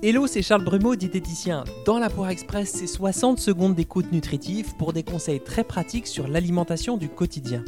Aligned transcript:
Hello, 0.00 0.28
c'est 0.28 0.42
Charles 0.42 0.62
Brumeau, 0.62 0.94
diététicien. 0.94 1.64
Dans 1.84 1.98
la 1.98 2.08
Poire 2.08 2.30
Express, 2.30 2.70
c'est 2.70 2.86
60 2.86 3.40
secondes 3.40 3.74
d'écoute 3.74 4.12
nutritive 4.12 4.76
pour 4.76 4.92
des 4.92 5.02
conseils 5.02 5.42
très 5.42 5.64
pratiques 5.64 6.06
sur 6.06 6.28
l'alimentation 6.28 6.96
du 6.96 7.08
quotidien. 7.08 7.64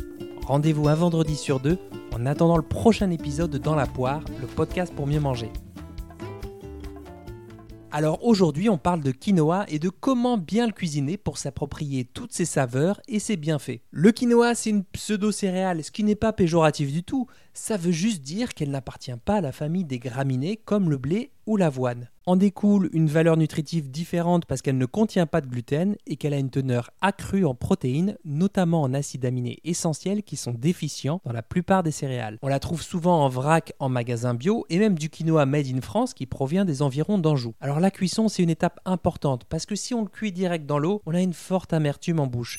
Rendez-vous 0.46 0.86
un 0.86 0.94
vendredi 0.94 1.34
sur 1.34 1.58
deux 1.58 1.76
en 2.14 2.26
attendant 2.26 2.56
le 2.56 2.62
prochain 2.62 3.10
épisode 3.10 3.50
de 3.50 3.58
Dans 3.58 3.74
la 3.74 3.86
Poire, 3.86 4.22
le 4.40 4.46
podcast 4.46 4.94
pour 4.94 5.08
mieux 5.08 5.18
manger. 5.18 5.50
Alors 7.92 8.24
aujourd'hui, 8.24 8.68
on 8.68 8.78
parle 8.78 9.02
de 9.02 9.10
quinoa 9.10 9.64
et 9.66 9.80
de 9.80 9.88
comment 9.88 10.38
bien 10.38 10.66
le 10.66 10.72
cuisiner 10.72 11.16
pour 11.16 11.38
s'approprier 11.38 12.04
toutes 12.04 12.32
ses 12.32 12.44
saveurs 12.44 13.00
et 13.08 13.18
ses 13.18 13.36
bienfaits. 13.36 13.80
Le 13.90 14.12
quinoa, 14.12 14.54
c'est 14.54 14.70
une 14.70 14.84
pseudo-céréale, 14.84 15.82
ce 15.82 15.90
qui 15.90 16.04
n'est 16.04 16.14
pas 16.14 16.32
péjoratif 16.32 16.92
du 16.92 17.02
tout. 17.02 17.26
Ça 17.52 17.76
veut 17.76 17.90
juste 17.90 18.22
dire 18.22 18.54
qu'elle 18.54 18.70
n'appartient 18.70 19.10
pas 19.24 19.36
à 19.36 19.40
la 19.40 19.50
famille 19.50 19.84
des 19.84 19.98
graminées 19.98 20.56
comme 20.56 20.88
le 20.88 20.98
blé 20.98 21.32
ou 21.46 21.56
l'avoine. 21.56 22.08
En 22.26 22.36
découle 22.36 22.90
une 22.92 23.08
valeur 23.08 23.36
nutritive 23.36 23.90
différente 23.90 24.44
parce 24.44 24.62
qu'elle 24.62 24.78
ne 24.78 24.86
contient 24.86 25.26
pas 25.26 25.40
de 25.40 25.46
gluten 25.46 25.96
et 26.06 26.16
qu'elle 26.16 26.34
a 26.34 26.38
une 26.38 26.50
teneur 26.50 26.90
accrue 27.00 27.44
en 27.44 27.54
protéines, 27.54 28.16
notamment 28.24 28.82
en 28.82 28.94
acides 28.94 29.24
aminés 29.24 29.58
essentiels 29.64 30.22
qui 30.22 30.36
sont 30.36 30.52
déficients 30.52 31.20
dans 31.24 31.32
la 31.32 31.42
plupart 31.42 31.82
des 31.82 31.90
céréales. 31.90 32.38
On 32.42 32.48
la 32.48 32.60
trouve 32.60 32.82
souvent 32.82 33.24
en 33.24 33.28
vrac 33.28 33.72
en 33.78 33.88
magasin 33.88 34.34
bio 34.34 34.66
et 34.68 34.78
même 34.78 34.98
du 34.98 35.08
quinoa 35.08 35.46
made 35.46 35.66
in 35.66 35.80
France 35.80 36.14
qui 36.14 36.26
provient 36.26 36.64
des 36.64 36.82
environs 36.82 37.18
d'Anjou. 37.18 37.54
Alors 37.60 37.80
la 37.80 37.90
cuisson 37.90 38.28
c'est 38.28 38.42
une 38.42 38.50
étape 38.50 38.80
importante 38.84 39.44
parce 39.44 39.66
que 39.66 39.74
si 39.74 39.94
on 39.94 40.02
le 40.02 40.08
cuit 40.08 40.32
direct 40.32 40.66
dans 40.66 40.78
l'eau, 40.78 41.02
on 41.06 41.14
a 41.14 41.20
une 41.20 41.34
forte 41.34 41.72
amertume 41.72 42.20
en 42.20 42.26
bouche. 42.26 42.58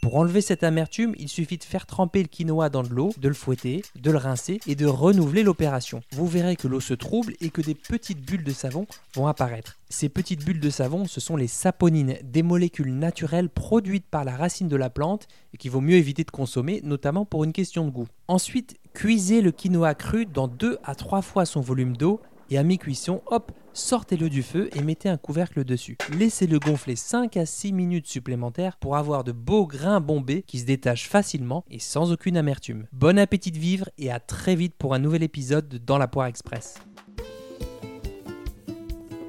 Pour 0.00 0.16
enlever 0.16 0.40
cette 0.40 0.62
amertume, 0.62 1.14
il 1.18 1.28
suffit 1.28 1.58
de 1.58 1.64
faire 1.64 1.84
tremper 1.84 2.22
le 2.22 2.28
quinoa 2.28 2.70
dans 2.70 2.82
de 2.82 2.88
l'eau, 2.88 3.12
de 3.18 3.28
le 3.28 3.34
fouetter, 3.34 3.82
de 3.96 4.10
le 4.10 4.16
rincer 4.16 4.58
et 4.66 4.74
de 4.74 4.86
renouveler 4.86 5.42
l'opération. 5.42 6.00
Vous 6.12 6.26
verrez 6.26 6.56
que 6.56 6.68
l'eau 6.68 6.80
se 6.80 6.94
trouble 6.94 7.34
et 7.40 7.50
que 7.50 7.60
des 7.60 7.74
petites 7.74 8.24
bulles 8.24 8.42
de 8.42 8.52
savon 8.52 8.86
vont 9.14 9.26
apparaître. 9.26 9.76
Ces 9.90 10.08
petites 10.08 10.42
bulles 10.42 10.60
de 10.60 10.70
savon, 10.70 11.06
ce 11.06 11.20
sont 11.20 11.36
les 11.36 11.48
saponines, 11.48 12.16
des 12.24 12.42
molécules 12.42 12.94
naturelles 12.94 13.50
produites 13.50 14.06
par 14.06 14.24
la 14.24 14.36
racine 14.36 14.68
de 14.68 14.76
la 14.76 14.88
plante 14.88 15.28
et 15.52 15.58
qu'il 15.58 15.70
vaut 15.70 15.82
mieux 15.82 15.96
éviter 15.96 16.24
de 16.24 16.30
consommer, 16.30 16.80
notamment 16.82 17.26
pour 17.26 17.44
une 17.44 17.52
question 17.52 17.84
de 17.84 17.90
goût. 17.90 18.08
Ensuite, 18.26 18.78
cuisez 18.94 19.42
le 19.42 19.52
quinoa 19.52 19.94
cru 19.94 20.24
dans 20.24 20.48
2 20.48 20.78
à 20.82 20.94
3 20.94 21.20
fois 21.20 21.44
son 21.44 21.60
volume 21.60 21.96
d'eau 21.96 22.20
et 22.50 22.58
à 22.58 22.62
mi-cuisson, 22.62 23.22
hop, 23.26 23.52
sortez-le 23.72 24.28
du 24.28 24.42
feu 24.42 24.68
et 24.74 24.82
mettez 24.82 25.08
un 25.08 25.16
couvercle 25.16 25.64
dessus. 25.64 25.96
Laissez-le 26.12 26.58
gonfler 26.58 26.96
5 26.96 27.36
à 27.36 27.46
6 27.46 27.72
minutes 27.72 28.08
supplémentaires 28.08 28.76
pour 28.76 28.96
avoir 28.96 29.24
de 29.24 29.32
beaux 29.32 29.66
grains 29.66 30.00
bombés 30.00 30.42
qui 30.42 30.58
se 30.58 30.66
détachent 30.66 31.08
facilement 31.08 31.64
et 31.70 31.78
sans 31.78 32.12
aucune 32.12 32.36
amertume. 32.36 32.86
Bon 32.92 33.18
appétit 33.18 33.52
de 33.52 33.58
vivre 33.58 33.88
et 33.98 34.10
à 34.10 34.18
très 34.18 34.56
vite 34.56 34.74
pour 34.76 34.94
un 34.94 34.98
nouvel 34.98 35.22
épisode 35.22 35.68
de 35.68 35.78
Dans 35.78 35.98
la 35.98 36.08
Poire 36.08 36.26
Express. 36.26 36.74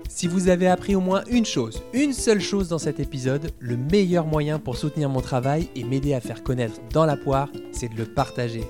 Si 0.09 0.27
vous 0.27 0.49
avez 0.49 0.67
appris 0.67 0.93
au 0.93 0.99
moins 0.99 1.23
une 1.29 1.45
chose, 1.45 1.81
une 1.93 2.13
seule 2.13 2.41
chose 2.41 2.69
dans 2.69 2.77
cet 2.77 2.99
épisode, 2.99 3.51
le 3.59 3.77
meilleur 3.77 4.25
moyen 4.25 4.59
pour 4.59 4.77
soutenir 4.77 5.09
mon 5.09 5.21
travail 5.21 5.69
et 5.75 5.83
m'aider 5.83 6.13
à 6.13 6.21
faire 6.21 6.43
connaître 6.43 6.79
Dans 6.91 7.05
la 7.05 7.17
Poire, 7.17 7.49
c'est 7.71 7.89
de 7.89 7.97
le 7.97 8.05
partager. 8.05 8.63